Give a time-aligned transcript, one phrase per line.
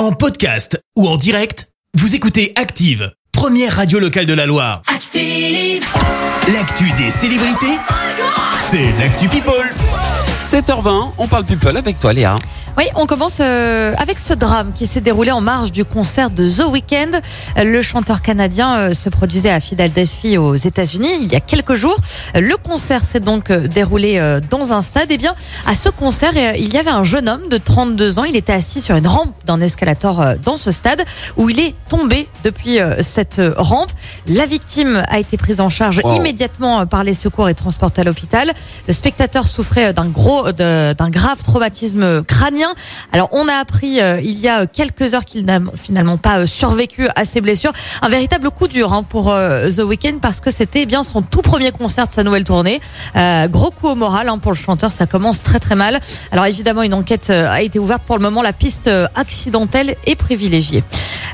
[0.00, 4.80] En podcast ou en direct, vous écoutez Active, première radio locale de la Loire.
[4.86, 5.84] Active.
[6.54, 7.76] L'actu des célébrités,
[8.60, 9.68] c'est l'actu People.
[10.50, 12.34] 7h20, on parle people avec toi Léa.
[12.78, 16.48] Oui, on commence euh, avec ce drame qui s'est déroulé en marge du concert de
[16.48, 17.20] The Weeknd.
[17.62, 21.96] Le chanteur canadien euh, se produisait à Philadelphie aux États-Unis il y a quelques jours.
[22.34, 25.10] Le concert s'est donc euh, déroulé euh, dans un stade.
[25.10, 25.34] Et bien,
[25.66, 28.24] à ce concert, il y avait un jeune homme de 32 ans.
[28.24, 31.02] Il était assis sur une rampe d'un escalator dans ce stade
[31.36, 33.90] où il est tombé depuis cette rampe.
[34.26, 36.14] La victime a été prise en charge Wow.
[36.14, 38.52] immédiatement par les secours et transportée à l'hôpital.
[38.86, 42.59] Le spectateur souffrait d'un gros, d'un grave traumatisme crânien.
[43.12, 46.46] Alors, on a appris euh, il y a quelques heures qu'il n'a finalement pas euh,
[46.46, 47.72] survécu à ses blessures.
[48.02, 51.22] Un véritable coup dur hein, pour euh, The Weeknd parce que c'était eh bien son
[51.22, 52.80] tout premier concert de sa nouvelle tournée.
[53.16, 56.00] Euh, gros coup au moral hein, pour le chanteur, ça commence très très mal.
[56.32, 58.42] Alors évidemment, une enquête euh, a été ouverte pour le moment.
[58.42, 60.84] La piste euh, accidentelle est privilégiée.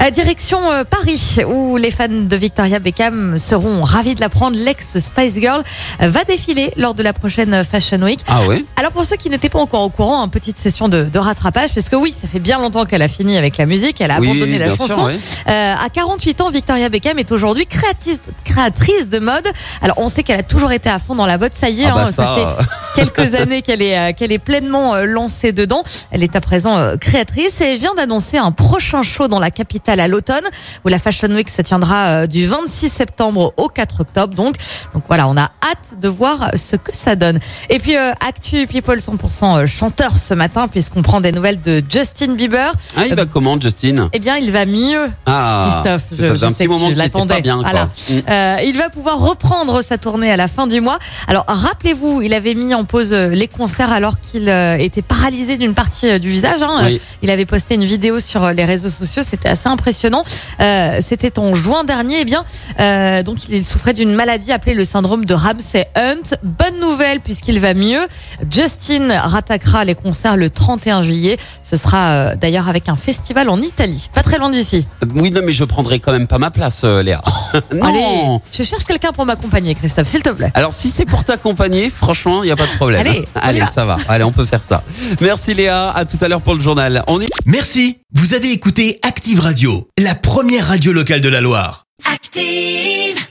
[0.00, 4.56] Euh, direction euh, Paris, où les fans de Victoria Beckham seront ravis de l'apprendre.
[4.58, 5.62] L'ex Spice Girl
[6.00, 8.20] va défiler lors de la prochaine Fashion Week.
[8.28, 11.04] Ah ouais Alors pour ceux qui n'étaient pas encore au courant, une petite session de,
[11.04, 14.00] de rattrapage, parce que oui, ça fait bien longtemps qu'elle a fini avec la musique,
[14.00, 14.86] elle a Oui, abandonné la chanson.
[14.86, 15.16] sûr, ouais.
[15.48, 19.46] Euh, à 48 ans, Victoria Beckham est aujourd'hui créatrice, créatrice de mode.
[19.82, 21.86] Alors on sait qu'elle a toujours été à fond dans la mode, ça y est,
[21.86, 22.64] Ah bah hein, ça ça, fait
[22.94, 25.82] quelques années qu'elle est, euh, qu'elle est pleinement euh, lancée dedans.
[26.10, 30.00] Elle est à présent euh, créatrice et vient d'annoncer un prochain show dans la capitale
[30.00, 30.44] à l'automne
[30.84, 34.34] où la Fashion Week se tiendra du 26 septembre au 4 octobre.
[34.34, 34.54] Donc,
[34.94, 37.38] donc voilà, on a hâte de voir ce que ça donne.
[37.70, 42.34] Et puis, euh, Actu People 100% chanteur ce matin puisqu'on prend des nouvelles de Justin
[42.34, 42.72] Bieber.
[42.96, 44.08] Ah, il va comment Justin?
[44.12, 45.08] Eh bien, il va mieux.
[45.26, 47.34] Ah, Christophe, ça je- je un sais petit que moment tu l'attendais.
[47.34, 47.60] pas bien.
[47.60, 47.70] Quoi.
[47.70, 47.84] Voilà.
[48.10, 48.12] Mm.
[48.28, 50.98] Euh, il va pouvoir reprendre sa tournée à la fin du mois.
[51.28, 55.56] Alors rappelez-vous, il avait mis en pause euh, les concerts alors qu'il euh, était paralysé
[55.56, 56.62] d'une partie euh, du visage.
[56.62, 56.80] hein.
[56.84, 57.00] Oui.
[57.22, 60.24] Il avait posté une vidéo sur les réseaux sociaux, c'était assez impressionnant.
[60.60, 62.20] Euh, c'était en juin dernier.
[62.20, 62.44] Eh bien,
[62.80, 66.36] euh, donc il souffrait d'une maladie appelée le syndrome de Ramsay Hunt.
[66.42, 68.06] Bonne nouvelle puisqu'il va mieux.
[68.50, 71.36] Justin rattaquera les concerts le 31 juillet.
[71.62, 74.86] Ce sera euh, d'ailleurs avec un festival en Italie, pas très loin d'ici.
[75.14, 77.20] Oui, non, mais je prendrai quand même pas ma place, Léa.
[77.74, 80.50] non Allez, je cherche quelqu'un pour m'accompagner, Christophe, s'il te plaît.
[80.54, 83.06] Alors, si c'est pour t'accompagner, franchement, il n'y a pas de problème.
[83.06, 83.96] Allez, y Allez ça va.
[84.08, 84.82] Allez, on peut faire ça.
[85.20, 85.90] Merci Léa.
[85.90, 87.02] À tout à l'heure pour le journal.
[87.06, 91.84] On est Merci, vous avez écouté Active Radio, la première radio locale de la Loire.
[92.04, 93.22] Active.